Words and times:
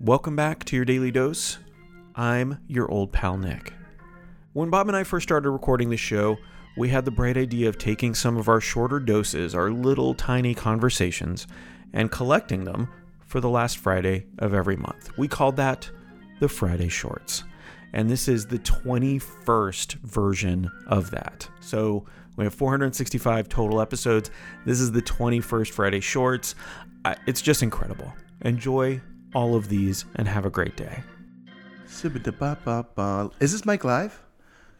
Welcome 0.00 0.34
back 0.34 0.64
to 0.64 0.74
your 0.74 0.84
daily 0.84 1.12
dose. 1.12 1.58
I'm 2.16 2.58
your 2.66 2.90
old 2.90 3.12
pal 3.12 3.38
Nick. 3.38 3.72
When 4.52 4.68
Bob 4.68 4.88
and 4.88 4.96
I 4.96 5.04
first 5.04 5.22
started 5.22 5.48
recording 5.50 5.90
the 5.90 5.96
show, 5.96 6.38
we 6.76 6.88
had 6.88 7.04
the 7.04 7.12
bright 7.12 7.36
idea 7.36 7.68
of 7.68 7.78
taking 7.78 8.14
some 8.14 8.36
of 8.36 8.48
our 8.48 8.60
shorter 8.60 8.98
doses, 8.98 9.54
our 9.54 9.70
little 9.70 10.14
tiny 10.14 10.54
conversations, 10.54 11.46
and 11.92 12.10
collecting 12.10 12.64
them 12.64 12.88
for 13.26 13.40
the 13.40 13.48
last 13.48 13.78
Friday 13.78 14.26
of 14.38 14.54
every 14.54 14.76
month. 14.76 15.16
We 15.16 15.28
called 15.28 15.56
that 15.56 15.88
the 16.40 16.48
Friday 16.48 16.88
Shorts. 16.88 17.44
And 17.92 18.08
this 18.08 18.28
is 18.28 18.46
the 18.46 18.58
21st 18.60 19.94
version 20.00 20.70
of 20.86 21.10
that. 21.10 21.48
So 21.60 22.06
we 22.36 22.44
have 22.44 22.54
465 22.54 23.48
total 23.48 23.80
episodes. 23.80 24.30
This 24.64 24.80
is 24.80 24.92
the 24.92 25.02
21st 25.02 25.70
Friday 25.70 26.00
Shorts. 26.00 26.54
It's 27.26 27.42
just 27.42 27.62
incredible. 27.62 28.12
Enjoy 28.42 29.00
all 29.34 29.54
of 29.54 29.68
these 29.68 30.04
and 30.16 30.26
have 30.26 30.46
a 30.46 30.50
great 30.50 30.76
day. 30.76 31.02
Is 33.40 33.52
this 33.52 33.66
mic 33.66 33.84
live? 33.84 34.22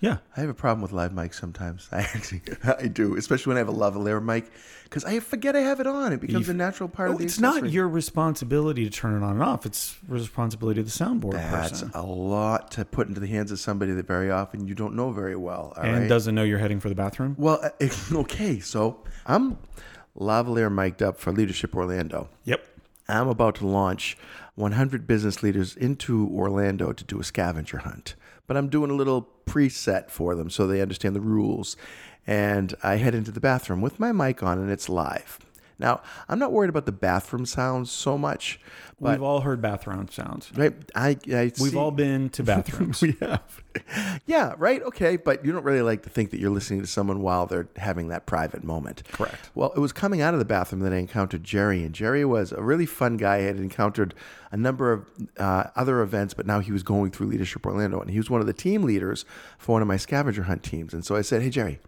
Yeah. 0.00 0.18
I 0.36 0.40
have 0.40 0.48
a 0.48 0.54
problem 0.54 0.80
with 0.80 0.92
live 0.92 1.12
mics 1.12 1.34
sometimes. 1.34 1.88
I 1.92 2.00
actually, 2.02 2.42
I 2.64 2.86
do, 2.86 3.16
especially 3.16 3.50
when 3.50 3.56
I 3.56 3.60
have 3.60 3.68
a 3.68 3.72
lavalier 3.72 4.22
mic, 4.22 4.50
because 4.84 5.04
I 5.04 5.18
forget 5.20 5.56
I 5.56 5.60
have 5.60 5.80
it 5.80 5.86
on. 5.88 6.12
It 6.12 6.20
becomes 6.20 6.46
You've- 6.46 6.50
a 6.52 6.54
natural 6.54 6.88
part 6.88 7.08
Oh, 7.08 7.12
of 7.12 7.18
the. 7.18 7.24
Experience. 7.24 7.56
It's 7.56 7.62
not 7.64 7.72
your 7.72 7.88
responsibility 7.88 8.84
to 8.84 8.90
turn 8.90 9.20
it 9.20 9.24
on 9.24 9.32
and 9.32 9.42
off. 9.42 9.66
It's 9.66 9.96
responsibility 10.06 10.80
of 10.80 10.86
the 10.86 10.92
soundboard 10.92 11.32
That's 11.32 11.70
person. 11.70 11.90
a 11.94 12.02
lot 12.02 12.70
to 12.72 12.84
put 12.84 13.08
into 13.08 13.20
the 13.20 13.26
hands 13.26 13.50
of 13.50 13.58
somebody 13.58 13.92
that 13.92 14.06
very 14.06 14.30
often 14.30 14.66
you 14.68 14.74
don't 14.74 14.94
know 14.94 15.10
very 15.10 15.36
well. 15.36 15.72
all 15.76 15.82
and 15.82 15.98
right? 16.00 16.08
doesn't 16.08 16.34
know 16.34 16.44
you're 16.44 16.58
heading 16.58 16.80
for 16.80 16.88
the 16.88 16.94
bathroom. 16.94 17.34
well, 17.38 17.60
uh, 17.62 17.70
okay. 18.20 18.60
So 18.60 19.02
I'm 19.26 19.58
lavalier 20.18 20.70
mic'd 20.72 21.02
up 21.02 21.18
for 21.18 21.32
Leadership 21.32 21.74
Orlando. 21.74 22.28
Yep. 22.44 22.64
I'm 23.08 23.28
about 23.28 23.54
to 23.56 23.66
launch 23.66 24.16
100 24.54 25.06
business 25.06 25.42
leaders 25.42 25.74
into 25.76 26.28
Orlando 26.28 26.92
to 26.92 27.04
do 27.04 27.18
a 27.20 27.24
scavenger 27.24 27.78
hunt. 27.78 28.14
But 28.48 28.56
I'm 28.56 28.68
doing 28.68 28.90
a 28.90 28.94
little 28.94 29.28
preset 29.46 30.10
for 30.10 30.34
them 30.34 30.50
so 30.50 30.66
they 30.66 30.82
understand 30.82 31.14
the 31.14 31.20
rules. 31.20 31.76
And 32.26 32.74
I 32.82 32.96
head 32.96 33.14
into 33.14 33.30
the 33.30 33.40
bathroom 33.40 33.80
with 33.80 34.00
my 34.00 34.10
mic 34.10 34.42
on 34.42 34.58
and 34.58 34.70
it's 34.70 34.88
live. 34.88 35.38
Now, 35.80 36.00
I'm 36.28 36.38
not 36.40 36.50
worried 36.52 36.70
about 36.70 36.86
the 36.86 36.92
bathroom 36.92 37.46
sounds 37.46 37.90
so 37.92 38.18
much, 38.18 38.58
but 39.00 39.12
We've 39.12 39.22
all 39.22 39.42
heard 39.42 39.60
bathroom 39.62 40.08
sounds. 40.10 40.50
right, 40.56 40.74
I, 40.94 41.16
I 41.32 41.44
We've 41.44 41.56
see- 41.56 41.76
all 41.76 41.92
been 41.92 42.30
to 42.30 42.42
bathrooms. 42.44 43.00
we 43.00 43.16
have. 43.20 43.62
Yeah, 44.26 44.54
right. 44.58 44.82
Okay, 44.82 45.16
but 45.16 45.44
you 45.44 45.52
don't 45.52 45.62
really 45.62 45.82
like 45.82 46.02
to 46.02 46.10
think 46.10 46.32
that 46.32 46.40
you're 46.40 46.50
listening 46.50 46.80
to 46.80 46.86
someone 46.88 47.22
while 47.22 47.46
they're 47.46 47.68
having 47.76 48.08
that 48.08 48.26
private 48.26 48.64
moment. 48.64 49.04
Correct. 49.12 49.50
Well, 49.54 49.72
it 49.76 49.78
was 49.78 49.92
coming 49.92 50.20
out 50.20 50.34
of 50.34 50.40
the 50.40 50.44
bathroom 50.44 50.80
that 50.82 50.92
I 50.92 50.96
encountered 50.96 51.44
Jerry, 51.44 51.84
and 51.84 51.94
Jerry 51.94 52.24
was 52.24 52.50
a 52.50 52.60
really 52.60 52.86
fun 52.86 53.16
guy. 53.16 53.36
I 53.36 53.40
had 53.42 53.58
encountered 53.58 54.14
a 54.50 54.56
number 54.56 54.92
of 54.92 55.06
uh, 55.38 55.64
other 55.76 56.00
events, 56.00 56.34
but 56.34 56.44
now 56.44 56.58
he 56.58 56.72
was 56.72 56.82
going 56.82 57.12
through 57.12 57.28
Leadership 57.28 57.64
Orlando, 57.64 58.00
and 58.00 58.10
he 58.10 58.18
was 58.18 58.28
one 58.28 58.40
of 58.40 58.48
the 58.48 58.52
team 58.52 58.82
leaders 58.82 59.24
for 59.58 59.74
one 59.74 59.82
of 59.82 59.86
my 59.86 59.96
scavenger 59.96 60.42
hunt 60.44 60.64
teams. 60.64 60.92
And 60.92 61.04
so 61.04 61.14
I 61.14 61.22
said, 61.22 61.40
"Hey, 61.42 61.50
Jerry." 61.50 61.78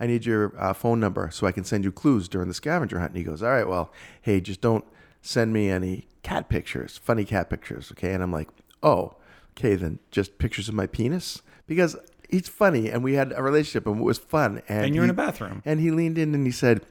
I 0.00 0.06
need 0.06 0.26
your 0.26 0.52
uh, 0.58 0.72
phone 0.72 0.98
number 1.00 1.30
so 1.32 1.46
I 1.46 1.52
can 1.52 1.64
send 1.64 1.84
you 1.84 1.92
clues 1.92 2.28
during 2.28 2.48
the 2.48 2.54
scavenger 2.54 2.98
hunt. 2.98 3.10
And 3.12 3.18
he 3.18 3.24
goes, 3.24 3.42
All 3.42 3.50
right, 3.50 3.68
well, 3.68 3.92
hey, 4.22 4.40
just 4.40 4.60
don't 4.60 4.84
send 5.22 5.52
me 5.52 5.70
any 5.70 6.06
cat 6.22 6.48
pictures, 6.48 6.98
funny 6.98 7.24
cat 7.24 7.48
pictures. 7.50 7.90
Okay. 7.92 8.12
And 8.12 8.22
I'm 8.22 8.32
like, 8.32 8.48
Oh, 8.82 9.14
okay, 9.56 9.74
then 9.76 9.98
just 10.10 10.38
pictures 10.38 10.68
of 10.68 10.74
my 10.74 10.86
penis? 10.86 11.42
Because 11.66 11.96
he's 12.28 12.48
funny 12.48 12.90
and 12.90 13.02
we 13.04 13.14
had 13.14 13.32
a 13.36 13.42
relationship 13.42 13.86
and 13.86 14.00
it 14.00 14.02
was 14.04 14.18
fun. 14.18 14.62
And, 14.68 14.86
And 14.86 14.94
you're 14.94 15.04
in 15.04 15.10
a 15.10 15.14
bathroom. 15.14 15.62
And 15.64 15.80
he 15.80 15.90
leaned 15.90 16.18
in 16.18 16.34
and 16.34 16.44
he 16.44 16.52
said, 16.52 16.82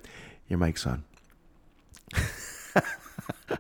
Your 0.47 0.59
mic's 0.59 0.87
on. 0.87 1.03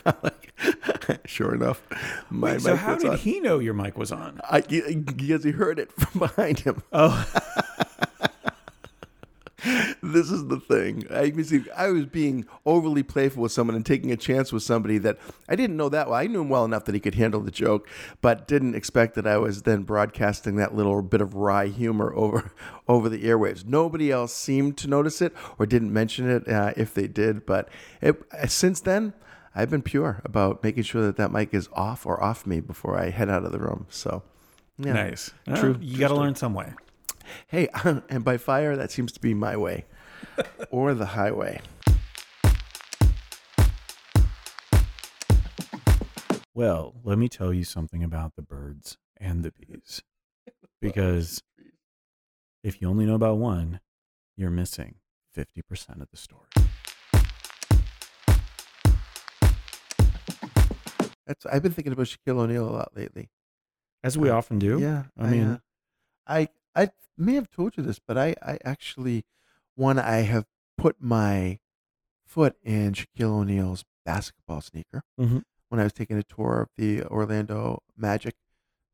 Like, 0.05 0.53
sure 1.25 1.53
enough, 1.53 1.81
my 2.29 2.53
Wait, 2.53 2.61
so 2.61 2.75
how 2.75 2.95
did 2.95 3.11
on. 3.11 3.17
he 3.17 3.39
know 3.39 3.59
your 3.59 3.73
mic 3.73 3.97
was 3.97 4.11
on? 4.11 4.39
I, 4.49 4.61
because 4.61 5.43
he 5.43 5.51
heard 5.51 5.77
it 5.79 5.91
from 5.91 6.19
behind 6.19 6.59
him. 6.61 6.81
Oh, 6.91 7.25
this 10.13 10.31
is 10.31 10.47
the 10.47 10.59
thing. 10.59 11.05
I, 11.11 11.31
see, 11.41 11.65
I 11.75 11.89
was 11.89 12.05
being 12.05 12.45
overly 12.65 13.03
playful 13.03 13.43
with 13.43 13.51
someone 13.51 13.75
and 13.75 13.85
taking 13.85 14.11
a 14.11 14.17
chance 14.17 14.53
with 14.53 14.63
somebody 14.63 14.97
that 14.99 15.17
I 15.49 15.55
didn't 15.55 15.77
know 15.77 15.89
that 15.89 16.07
well. 16.07 16.19
I 16.19 16.27
knew 16.27 16.41
him 16.41 16.49
well 16.49 16.65
enough 16.65 16.85
that 16.85 16.95
he 16.95 17.01
could 17.01 17.15
handle 17.15 17.41
the 17.41 17.51
joke, 17.51 17.87
but 18.21 18.47
didn't 18.47 18.75
expect 18.75 19.15
that 19.15 19.27
I 19.27 19.37
was 19.37 19.63
then 19.63 19.83
broadcasting 19.83 20.55
that 20.57 20.75
little 20.75 21.01
bit 21.01 21.21
of 21.21 21.33
wry 21.33 21.67
humor 21.67 22.13
over 22.15 22.51
over 22.87 23.09
the 23.09 23.23
airwaves. 23.23 23.65
Nobody 23.65 24.11
else 24.11 24.33
seemed 24.33 24.77
to 24.77 24.87
notice 24.87 25.21
it 25.21 25.33
or 25.59 25.65
didn't 25.65 25.91
mention 25.91 26.29
it 26.29 26.47
uh, 26.47 26.73
if 26.77 26.93
they 26.93 27.07
did. 27.07 27.45
But 27.45 27.69
it, 28.01 28.21
since 28.47 28.79
then, 28.79 29.13
I've 29.55 29.69
been 29.69 29.83
pure 29.83 30.21
about 30.23 30.63
making 30.63 30.83
sure 30.83 31.03
that 31.03 31.17
that 31.17 31.31
mic 31.31 31.53
is 31.53 31.69
off 31.73 32.05
or 32.05 32.21
off 32.23 32.45
me 32.45 32.59
before 32.59 32.99
I 32.99 33.09
head 33.09 33.29
out 33.29 33.45
of 33.45 33.51
the 33.51 33.59
room. 33.59 33.87
So, 33.89 34.23
yeah. 34.77 34.93
nice. 34.93 35.31
True. 35.45 35.55
True. 35.55 35.77
You 35.81 35.97
got 35.97 36.07
to 36.09 36.15
learn 36.15 36.35
some 36.35 36.53
way. 36.53 36.73
Hey, 37.47 37.69
and 38.09 38.23
by 38.23 38.37
fire, 38.37 38.75
that 38.75 38.91
seems 38.91 39.11
to 39.13 39.19
be 39.19 39.33
my 39.33 39.55
way 39.55 39.85
or 40.69 40.93
the 40.93 41.05
highway. 41.07 41.61
Well, 46.55 46.93
let 47.03 47.17
me 47.17 47.29
tell 47.29 47.51
you 47.53 47.63
something 47.63 48.03
about 48.03 48.35
the 48.35 48.41
birds 48.43 48.97
and 49.17 49.43
the 49.43 49.51
bees. 49.51 50.01
Because 50.81 51.41
if 52.61 52.81
you 52.81 52.89
only 52.89 53.05
know 53.05 53.15
about 53.15 53.37
one, 53.37 53.79
you're 54.35 54.49
missing 54.49 54.95
50% 55.33 56.01
of 56.01 56.09
the 56.11 56.17
story. 56.17 56.49
That's 61.25 61.45
I've 61.45 61.63
been 61.63 61.71
thinking 61.71 61.93
about 61.93 62.07
Shaquille 62.07 62.37
O'Neal 62.39 62.67
a 62.67 62.69
lot 62.69 62.91
lately. 62.97 63.29
As 64.03 64.17
we 64.17 64.29
Uh, 64.29 64.35
often 64.35 64.59
do. 64.59 64.77
Yeah, 64.77 65.05
I 65.17 65.27
mean- 65.29 65.43
uh, 65.47 65.59
I 66.27 66.49
I 66.75 66.89
may 67.17 67.35
have 67.35 67.49
told 67.49 67.77
you 67.77 67.83
this, 67.83 67.99
but 67.99 68.17
I 68.17 68.35
I 68.41 68.57
actually 68.65 69.23
one 69.75 69.99
I 69.99 70.17
have 70.21 70.45
put 70.77 70.97
my 70.99 71.59
foot 72.25 72.55
in 72.63 72.93
Shaquille 72.93 73.39
O'Neal's 73.41 73.85
basketball 74.05 74.61
sneaker 74.61 75.03
Mhm. 75.19 75.43
when 75.69 75.79
I 75.79 75.83
was 75.83 75.93
taking 75.93 76.17
a 76.17 76.23
tour 76.23 76.61
of 76.61 76.69
the 76.77 77.03
Orlando 77.03 77.81
Magic 77.95 78.35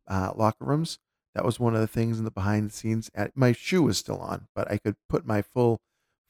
uh, 0.07 0.33
locker 0.35 0.65
rooms. 0.65 0.99
That 1.35 1.45
was 1.45 1.59
one 1.59 1.75
of 1.75 1.81
the 1.81 1.87
things 1.87 2.17
in 2.17 2.25
the 2.25 2.31
behind 2.31 2.69
the 2.69 2.73
scenes. 2.73 3.11
At, 3.13 3.37
my 3.37 3.51
shoe 3.51 3.83
was 3.83 3.97
still 3.99 4.17
on, 4.17 4.47
but 4.55 4.69
I 4.71 4.77
could 4.77 4.95
put 5.07 5.25
my 5.25 5.41
full 5.41 5.79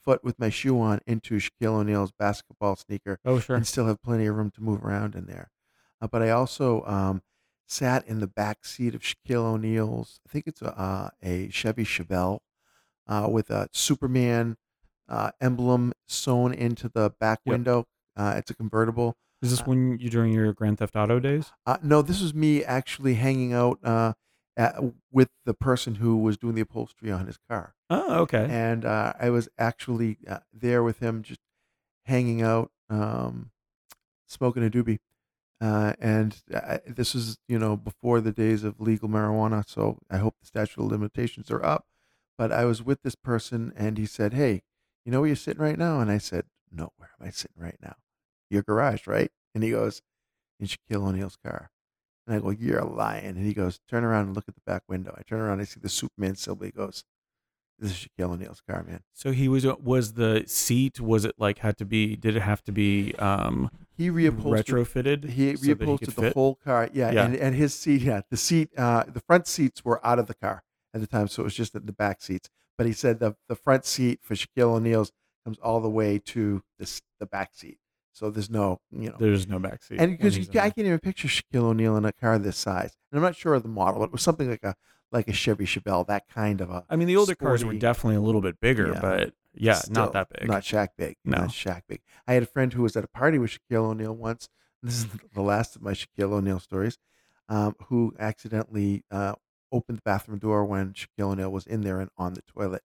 foot 0.04 0.24
with 0.24 0.38
my 0.38 0.50
shoe 0.50 0.80
on 0.82 1.00
into 1.08 1.36
Shaquille 1.40 1.76
O'Neal's 1.80 2.12
basketball 2.12 2.76
sneaker 2.76 3.20
Oh, 3.26 3.40
sure. 3.40 3.56
and 3.56 3.66
still 3.66 3.86
have 3.88 4.02
plenty 4.02 4.26
of 4.26 4.36
room 4.36 4.52
to 4.52 4.62
move 4.62 4.84
around 4.84 5.16
in 5.16 5.26
there. 5.28 5.52
Uh, 6.02 6.08
but 6.08 6.22
I 6.22 6.30
also 6.30 6.84
um, 6.86 7.22
sat 7.68 8.06
in 8.08 8.20
the 8.20 8.28
back 8.28 8.66
seat 8.66 8.94
of 8.96 9.02
Shaquille 9.02 9.44
O'Neal's. 9.46 10.20
I 10.28 10.32
think 10.32 10.48
it's 10.48 10.62
a, 10.62 10.78
uh, 10.78 11.10
a 11.24 11.50
Chevy 11.50 11.86
Chevelle 11.86 12.40
uh, 13.10 13.28
with 13.30 13.50
a 13.50 13.68
Superman 13.74 14.56
uh, 15.10 15.32
emblem 15.42 15.92
sewn 16.08 16.54
into 16.54 16.88
the 16.88 17.10
back 17.20 17.42
Yep. 17.46 17.52
window. 17.52 17.88
Uh, 18.16 18.36
it's 18.38 18.50
a 18.52 18.54
convertible. 18.56 19.18
Is 19.42 19.52
this 19.52 19.66
when 19.66 19.98
you 20.00 20.10
during 20.10 20.32
your 20.34 20.54
Grand 20.54 20.78
Theft 20.78 20.96
Auto 20.96 21.20
days? 21.20 21.52
Uh, 21.66 21.78
no, 21.82 22.02
this 22.02 22.22
was 22.22 22.34
me 22.34 22.64
actually 22.64 23.16
hanging 23.16 23.54
out 23.54 23.80
uh, 23.84 24.14
at, 24.58 24.76
with 25.12 25.30
the 25.46 25.54
person 25.54 25.96
who 25.96 26.18
was 26.18 26.38
doing 26.38 26.56
the 26.56 26.62
upholstery 26.62 27.12
on 27.12 27.26
his 27.26 27.38
car. 27.50 27.74
Oh, 27.90 28.20
okay. 28.22 28.46
and 28.50 28.86
uh, 28.86 29.14
I 29.20 29.30
was 29.32 29.50
actually 29.58 30.18
uh, 30.28 30.40
there 30.54 30.84
with 30.84 31.00
him, 31.00 31.24
just 31.24 31.40
hanging 32.06 32.42
out, 32.42 32.72
um, 32.90 33.52
smoking 34.28 34.66
a 34.66 34.70
doobie. 34.70 35.00
Uh, 35.62 35.94
and 36.00 36.42
I, 36.54 36.80
this 36.86 37.16
is, 37.16 37.38
you 37.48 37.58
know, 37.60 37.76
before 37.78 38.22
the 38.22 38.32
days 38.32 38.64
of 38.64 38.80
legal 38.80 39.10
marijuana, 39.10 39.68
so 39.68 40.00
I 40.10 40.18
hope 40.18 40.36
the 40.40 40.46
statute 40.48 40.82
of 40.82 40.92
limitations 40.92 41.50
are 41.50 41.64
up. 41.66 41.86
But 42.40 42.54
I 42.54 42.64
was 42.64 42.82
with 42.82 43.02
this 43.02 43.16
person, 43.16 43.74
and 43.76 43.98
he 43.98 44.06
said, 44.06 44.34
"Hey, 44.34 44.62
you 45.04 45.12
know 45.12 45.20
where 45.20 45.28
you're 45.28 45.36
sitting 45.36 45.62
right 45.62 45.78
now?" 45.78 46.00
And 46.00 46.10
I 46.10 46.20
said, 46.20 46.46
"No, 46.72 46.94
where 46.96 47.10
am 47.20 47.28
I 47.28 47.32
sitting 47.32 47.62
right 47.62 47.78
now? 47.82 47.98
Your 48.50 48.64
garage, 48.64 49.08
right?" 49.08 49.30
And 49.54 49.62
he 49.62 49.72
goes, 49.72 50.02
"In 50.58 50.66
Shaquille 50.68 51.06
O'Neal's 51.06 51.36
car." 51.36 51.70
And 52.26 52.34
I 52.34 52.40
go, 52.40 52.52
"You're 52.52 52.82
lying." 52.86 53.26
And 53.26 53.46
he 53.46 53.54
goes, 53.54 53.82
"Turn 53.90 54.06
around 54.06 54.28
and 54.28 54.36
look 54.36 54.46
at 54.48 54.56
the 54.56 54.62
back 54.66 54.84
window." 54.88 55.14
I 55.18 55.24
turn 55.24 55.42
around, 55.42 55.60
I 55.60 55.66
see 55.66 55.82
the 55.82 55.90
Superman 55.90 56.36
symbol. 56.38 56.64
He 56.66 56.72
goes, 56.72 57.04
"This 57.78 57.92
is 57.92 58.08
Shaquille 58.08 58.32
O'Neal's 58.32 58.62
car, 58.62 58.84
man." 58.84 59.02
So 59.12 59.32
he 59.32 59.50
was 59.50 59.66
was 59.66 60.14
the 60.14 60.46
seat 60.48 61.02
was 61.02 61.26
it 61.26 61.36
like 61.38 61.58
had 61.60 61.76
to 61.80 61.86
be 61.86 62.16
did 62.16 62.38
it 62.38 62.42
have 62.44 62.64
to 62.64 62.72
be 62.72 63.16
um 63.16 63.70
He 63.98 64.10
reupholstered. 64.10 64.64
retrofitted 64.64 65.30
He 65.32 65.58
so 65.58 65.74
that 65.74 65.86
he 66.00 66.06
the 66.06 66.12
fit? 66.14 66.34
whole 66.34 66.56
car. 66.56 66.90
Yeah, 66.94 67.12
Yeah. 67.12 67.26
And, 67.26 67.36
and 67.36 67.54
his 67.54 67.74
seat. 67.74 68.02
Yeah, 68.02 68.22
the 68.32 68.38
seat. 68.38 68.70
Uh, 68.78 69.04
the 69.04 69.20
front 69.20 69.46
seats 69.46 69.84
were 69.84 70.00
out 70.08 70.20
of 70.20 70.28
the 70.28 70.36
car 70.36 70.64
at 70.94 71.02
the 71.02 71.08
time, 71.08 71.28
so 71.28 71.42
it 71.42 71.46
was 71.46 71.56
just 71.56 71.74
the 71.74 71.80
the 71.80 71.92
back 71.94 72.22
seats. 72.22 72.50
But 72.78 72.88
he 72.88 72.94
said 72.94 73.20
the 73.20 73.36
the 73.48 73.56
front 73.56 73.86
seat 73.86 74.20
for 74.24 74.36
Shaquille 74.36 74.74
O'Neal's 74.76 75.12
comes 75.46 75.58
all 75.60 75.80
the 75.80 75.90
way 75.90 76.20
to 76.20 76.62
this 76.78 77.02
the 77.20 77.26
back 77.26 77.52
seat. 77.54 77.78
So 78.12 78.30
there's 78.30 78.50
no, 78.50 78.82
you 78.92 79.10
know, 79.10 79.16
There's 79.18 79.48
no 79.48 79.60
back 79.60 79.82
seat. 79.82 79.98
and 80.00 80.12
because 80.18 80.36
he's 80.36 80.48
you, 80.48 80.60
in 80.60 80.66
I 80.66 80.70
can't 80.72 80.88
even 80.88 81.00
picture 81.00 81.30
Shaquille 81.30 81.64
O'Neal 81.70 81.96
in 81.96 82.04
a 82.04 82.12
car 82.12 82.38
this 82.38 82.58
size. 82.58 82.98
And 83.12 83.18
I'm 83.20 83.24
not 83.24 83.38
sure 83.38 83.54
of 83.54 83.64
the 83.64 83.70
model. 83.70 84.00
But 84.00 84.08
it 84.08 84.12
was 84.12 84.22
something 84.22 84.50
like 84.50 84.64
a 84.64 84.76
like 85.12 85.28
a 85.30 85.34
Chevy 85.34 85.66
Chevelle, 85.66 86.06
that 86.08 86.28
kind 86.28 86.60
of 86.60 86.70
a. 86.70 86.84
I 86.90 86.96
mean, 86.98 87.08
the 87.08 87.16
older 87.18 87.34
cars 87.36 87.64
were 87.64 87.74
definitely 87.74 88.18
a 88.18 88.22
little 88.22 88.42
bit 88.42 88.60
bigger, 88.60 88.92
Yeah. 88.94 89.00
but 89.02 89.34
Yeah, 89.54 89.74
Still 89.76 89.94
not 89.94 90.14
that 90.14 90.28
big. 90.30 90.48
Not 90.50 90.64
Shaq 90.64 90.90
big. 90.98 91.16
No. 91.24 91.38
Not 91.38 91.50
Shaq 91.50 91.84
big. 91.88 92.02
I 92.28 92.34
had 92.34 92.44
a 92.44 92.48
friend 92.48 92.74
who 92.74 92.84
was 92.84 92.96
at 92.98 93.04
a 93.04 93.08
party 93.08 93.40
with 93.40 93.52
Shaquille 93.52 93.86
O'Neal 93.86 94.16
once. 94.16 94.50
This 94.84 94.98
is 95.00 95.08
the 95.34 95.42
last 95.42 95.76
of 95.78 95.82
my 95.82 95.94
Shaquille 95.94 96.34
O'Neal 96.34 96.60
stories. 96.60 96.98
Um, 97.48 97.76
who 97.88 98.14
accidentally 98.20 99.04
uh, 99.10 99.34
opened 99.72 99.98
the 99.98 100.04
bathroom 100.04 100.40
door 100.40 100.66
when 100.66 100.94
Shaquille 100.94 101.32
O'Neal 101.32 101.52
was 101.52 101.66
in 101.66 101.82
there 101.82 102.00
and 102.00 102.10
on 102.18 102.34
the 102.34 102.42
toilet, 102.42 102.84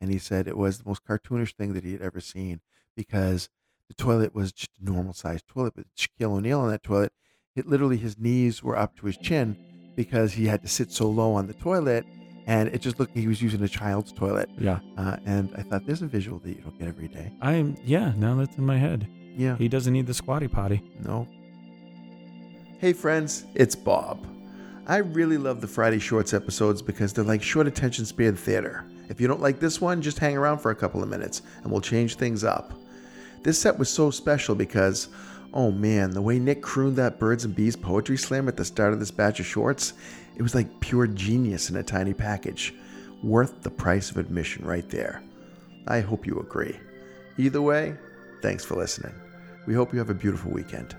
and 0.00 0.10
he 0.10 0.18
said 0.18 0.46
it 0.46 0.56
was 0.56 0.78
the 0.78 0.88
most 0.88 1.04
cartoonish 1.04 1.54
thing 1.54 1.72
that 1.74 1.84
he 1.84 1.92
had 1.92 2.02
ever 2.02 2.20
seen 2.20 2.60
because 2.96 3.48
the 3.88 3.94
toilet 3.94 4.34
was 4.34 4.52
just 4.52 4.70
a 4.80 4.84
normal 4.84 5.12
sized 5.12 5.46
toilet, 5.46 5.74
but 5.76 5.86
Shaquille 5.96 6.36
O'Neal 6.36 6.60
on 6.60 6.70
that 6.70 6.82
toilet, 6.82 7.12
it 7.54 7.66
literally 7.66 7.96
his 7.96 8.18
knees 8.18 8.62
were 8.62 8.76
up 8.76 8.96
to 8.96 9.06
his 9.06 9.16
chin 9.16 9.56
because 9.96 10.32
he 10.32 10.46
had 10.46 10.62
to 10.62 10.68
sit 10.68 10.90
so 10.90 11.08
low 11.08 11.34
on 11.34 11.46
the 11.46 11.54
toilet, 11.54 12.04
and 12.46 12.68
it 12.68 12.80
just 12.80 12.98
looked 12.98 13.14
like 13.14 13.22
he 13.22 13.28
was 13.28 13.40
using 13.40 13.62
a 13.62 13.68
child's 13.68 14.12
toilet. 14.12 14.50
Yeah. 14.58 14.80
Uh, 14.96 15.16
and 15.24 15.54
I 15.56 15.62
thought 15.62 15.86
there's 15.86 16.02
a 16.02 16.06
visual 16.06 16.38
that 16.40 16.48
you 16.48 16.62
don't 16.62 16.78
get 16.78 16.88
every 16.88 17.08
day. 17.08 17.32
I'm 17.40 17.76
yeah, 17.84 18.12
now 18.16 18.34
that's 18.34 18.56
in 18.56 18.66
my 18.66 18.76
head. 18.76 19.08
Yeah. 19.36 19.56
He 19.56 19.68
doesn't 19.68 19.92
need 19.92 20.06
the 20.06 20.14
squatty 20.14 20.48
potty. 20.48 20.82
No. 21.04 21.28
Hey, 22.78 22.92
friends, 22.92 23.46
it's 23.54 23.74
Bob. 23.74 24.26
I 24.86 24.98
really 24.98 25.38
love 25.38 25.62
the 25.62 25.66
Friday 25.66 25.98
Shorts 25.98 26.34
episodes 26.34 26.82
because 26.82 27.14
they're 27.14 27.24
like 27.24 27.42
short 27.42 27.66
attention 27.66 28.04
span 28.04 28.36
theater. 28.36 28.84
If 29.08 29.18
you 29.18 29.26
don't 29.26 29.40
like 29.40 29.58
this 29.58 29.80
one, 29.80 30.02
just 30.02 30.18
hang 30.18 30.36
around 30.36 30.58
for 30.58 30.72
a 30.72 30.76
couple 30.76 31.02
of 31.02 31.08
minutes 31.08 31.40
and 31.62 31.72
we'll 31.72 31.80
change 31.80 32.16
things 32.16 32.44
up. 32.44 32.74
This 33.42 33.58
set 33.58 33.78
was 33.78 33.88
so 33.88 34.10
special 34.10 34.54
because, 34.54 35.08
oh 35.54 35.70
man, 35.70 36.10
the 36.10 36.20
way 36.20 36.38
Nick 36.38 36.60
crooned 36.60 36.96
that 36.96 37.18
Birds 37.18 37.46
and 37.46 37.56
Bees 37.56 37.76
poetry 37.76 38.18
slam 38.18 38.46
at 38.46 38.58
the 38.58 38.64
start 38.64 38.92
of 38.92 39.00
this 39.00 39.10
batch 39.10 39.40
of 39.40 39.46
shorts, 39.46 39.94
it 40.36 40.42
was 40.42 40.54
like 40.54 40.80
pure 40.80 41.06
genius 41.06 41.70
in 41.70 41.76
a 41.76 41.82
tiny 41.82 42.12
package. 42.12 42.74
Worth 43.22 43.62
the 43.62 43.70
price 43.70 44.10
of 44.10 44.18
admission 44.18 44.66
right 44.66 44.88
there. 44.90 45.22
I 45.86 46.00
hope 46.00 46.26
you 46.26 46.40
agree. 46.40 46.78
Either 47.38 47.62
way, 47.62 47.96
thanks 48.42 48.66
for 48.66 48.74
listening. 48.74 49.14
We 49.66 49.72
hope 49.72 49.94
you 49.94 49.98
have 49.98 50.10
a 50.10 50.14
beautiful 50.14 50.50
weekend. 50.50 50.94